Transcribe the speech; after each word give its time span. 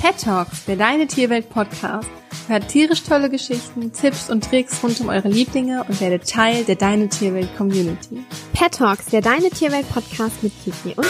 Pet 0.00 0.18
Talks, 0.18 0.64
der 0.64 0.76
Deine 0.76 1.06
Tierwelt 1.06 1.50
Podcast. 1.50 2.08
Hört 2.48 2.68
tierisch 2.68 3.02
tolle 3.02 3.28
Geschichten, 3.28 3.92
Tipps 3.92 4.30
und 4.30 4.42
Tricks 4.42 4.82
rund 4.82 4.98
um 5.02 5.10
eure 5.10 5.28
Lieblinge 5.28 5.84
und 5.86 6.00
werdet 6.00 6.26
Teil 6.26 6.64
der 6.64 6.76
Deine 6.76 7.10
Tierwelt 7.10 7.54
Community. 7.58 8.24
Pet 8.54 8.72
Talks, 8.72 9.06
der 9.06 9.20
Deine 9.20 9.50
Tierwelt 9.50 9.86
Podcast 9.92 10.42
mit 10.42 10.54
Kiki 10.64 10.94
und 10.96 11.06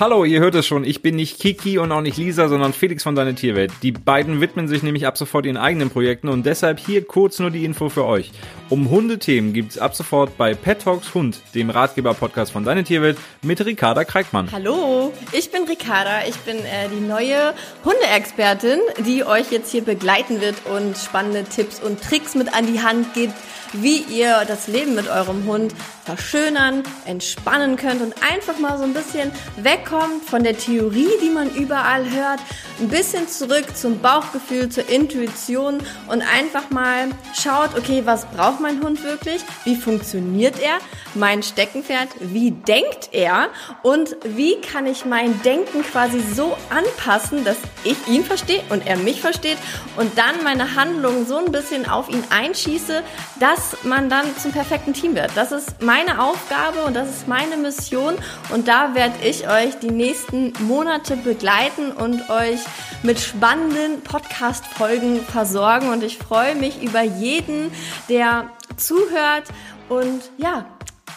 Hallo, 0.00 0.24
ihr 0.24 0.40
hört 0.40 0.56
es 0.56 0.66
schon, 0.66 0.82
ich 0.82 1.02
bin 1.02 1.14
nicht 1.14 1.38
Kiki 1.38 1.78
und 1.78 1.92
auch 1.92 2.00
nicht 2.00 2.16
Lisa, 2.16 2.48
sondern 2.48 2.72
Felix 2.72 3.04
von 3.04 3.14
Deine 3.14 3.36
Tierwelt. 3.36 3.70
Die 3.82 3.92
beiden 3.92 4.40
widmen 4.40 4.66
sich 4.66 4.82
nämlich 4.82 5.06
ab 5.06 5.16
sofort 5.16 5.46
ihren 5.46 5.56
eigenen 5.56 5.90
Projekten 5.90 6.28
und 6.28 6.44
deshalb 6.44 6.80
hier 6.80 7.04
kurz 7.04 7.38
nur 7.38 7.52
die 7.52 7.64
Info 7.64 7.90
für 7.90 8.04
euch. 8.04 8.32
Um 8.70 8.88
Hundethemen 8.88 9.52
gibt's 9.52 9.78
ab 9.78 9.96
sofort 9.96 10.38
bei 10.38 10.54
Pet 10.54 10.82
Talks 10.82 11.12
Hund, 11.12 11.40
dem 11.56 11.70
Ratgeber-Podcast 11.70 12.52
von 12.52 12.64
Deine 12.64 12.84
Tierwelt, 12.84 13.18
mit 13.42 13.66
Ricarda 13.66 14.04
Kreikmann. 14.04 14.48
Hallo, 14.52 15.12
ich 15.32 15.50
bin 15.50 15.64
Ricarda, 15.64 16.24
ich 16.28 16.36
bin 16.36 16.56
äh, 16.58 16.88
die 16.88 17.00
neue 17.00 17.52
Hundeexpertin, 17.84 18.78
die 19.04 19.24
euch 19.24 19.50
jetzt 19.50 19.72
hier 19.72 19.82
begleiten 19.82 20.40
wird 20.40 20.54
und 20.66 20.96
spannende 20.96 21.42
Tipps 21.42 21.80
und 21.80 22.00
Tricks 22.00 22.36
mit 22.36 22.54
an 22.54 22.72
die 22.72 22.80
Hand 22.80 23.12
gibt, 23.12 23.34
wie 23.72 24.02
ihr 24.02 24.44
das 24.46 24.68
Leben 24.68 24.94
mit 24.94 25.08
eurem 25.08 25.46
Hund 25.46 25.74
verschönern, 26.04 26.82
entspannen 27.06 27.76
könnt 27.76 28.02
und 28.02 28.14
einfach 28.22 28.58
mal 28.58 28.78
so 28.78 28.84
ein 28.84 28.94
bisschen 28.94 29.32
wegkommt 29.56 30.24
von 30.24 30.42
der 30.42 30.56
Theorie, 30.56 31.10
die 31.22 31.30
man 31.30 31.50
überall 31.54 32.08
hört, 32.10 32.40
ein 32.80 32.88
bisschen 32.88 33.28
zurück 33.28 33.76
zum 33.76 34.00
Bauchgefühl, 34.00 34.68
zur 34.68 34.88
Intuition 34.88 35.78
und 36.08 36.22
einfach 36.22 36.70
mal 36.70 37.08
schaut, 37.34 37.76
okay, 37.76 38.02
was 38.04 38.26
braucht 38.26 38.59
mein 38.60 38.82
Hund 38.82 39.02
wirklich? 39.02 39.42
Wie 39.64 39.76
funktioniert 39.76 40.60
er? 40.60 40.78
Mein 41.14 41.42
Steckenpferd, 41.42 42.08
wie 42.20 42.52
denkt 42.52 43.10
er? 43.12 43.48
Und 43.82 44.16
wie 44.24 44.60
kann 44.60 44.86
ich 44.86 45.04
mein 45.04 45.40
Denken 45.42 45.82
quasi 45.82 46.20
so 46.20 46.56
anpassen, 46.70 47.44
dass 47.44 47.56
ich 47.84 47.96
ihn 48.08 48.24
verstehe 48.24 48.62
und 48.68 48.86
er 48.86 48.96
mich 48.96 49.20
versteht 49.20 49.58
und 49.96 50.16
dann 50.16 50.44
meine 50.44 50.76
Handlungen 50.76 51.26
so 51.26 51.36
ein 51.36 51.50
bisschen 51.50 51.88
auf 51.88 52.08
ihn 52.08 52.22
einschieße, 52.30 53.02
dass 53.38 53.76
man 53.84 54.08
dann 54.08 54.24
zum 54.36 54.52
perfekten 54.52 54.92
Team 54.92 55.14
wird. 55.14 55.30
Das 55.34 55.52
ist 55.52 55.82
meine 55.82 56.22
Aufgabe 56.22 56.84
und 56.84 56.94
das 56.94 57.08
ist 57.08 57.28
meine 57.28 57.56
Mission 57.56 58.14
und 58.50 58.68
da 58.68 58.94
werde 58.94 59.14
ich 59.24 59.48
euch 59.48 59.78
die 59.80 59.90
nächsten 59.90 60.52
Monate 60.60 61.16
begleiten 61.16 61.92
und 61.92 62.28
euch 62.30 62.60
mit 63.02 63.18
spannenden 63.18 64.02
Podcast-Folgen 64.02 65.24
versorgen 65.24 65.88
und 65.88 66.02
ich 66.02 66.18
freue 66.18 66.54
mich 66.54 66.82
über 66.82 67.02
jeden, 67.02 67.70
der 68.08 68.49
zuhört 68.80 69.44
und 69.88 70.30
ja, 70.38 70.66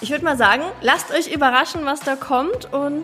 ich 0.01 0.09
würde 0.09 0.25
mal 0.25 0.37
sagen, 0.37 0.63
lasst 0.81 1.11
euch 1.11 1.33
überraschen, 1.33 1.85
was 1.85 2.01
da 2.01 2.15
kommt 2.15 2.71
und 2.73 3.03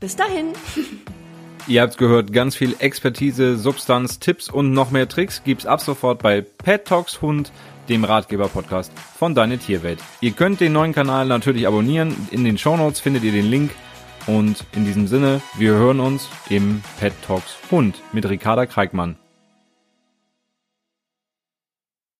bis 0.00 0.16
dahin. 0.16 0.52
Ihr 1.68 1.82
habt's 1.82 1.96
gehört, 1.96 2.32
ganz 2.32 2.54
viel 2.54 2.76
Expertise, 2.78 3.56
Substanz, 3.56 4.20
Tipps 4.20 4.48
und 4.48 4.72
noch 4.72 4.92
mehr 4.92 5.08
Tricks 5.08 5.42
gibt's 5.42 5.66
ab 5.66 5.80
sofort 5.80 6.22
bei 6.22 6.40
Pet 6.40 6.84
Talks 6.84 7.20
Hund, 7.22 7.50
dem 7.88 8.04
Ratgeber-Podcast 8.04 8.92
von 9.18 9.34
Deine 9.34 9.58
Tierwelt. 9.58 9.98
Ihr 10.20 10.30
könnt 10.30 10.60
den 10.60 10.72
neuen 10.72 10.92
Kanal 10.92 11.26
natürlich 11.26 11.66
abonnieren. 11.66 12.14
In 12.30 12.44
den 12.44 12.56
Shownotes 12.56 13.00
findet 13.00 13.24
ihr 13.24 13.32
den 13.32 13.50
Link. 13.50 13.72
Und 14.28 14.64
in 14.74 14.84
diesem 14.84 15.08
Sinne, 15.08 15.40
wir 15.56 15.72
hören 15.72 16.00
uns 16.00 16.28
im 16.48 16.82
Pet 17.00 17.14
Talks 17.26 17.56
Hund 17.70 18.00
mit 18.12 18.28
Ricarda 18.28 18.66
Kreikmann. 18.66 19.16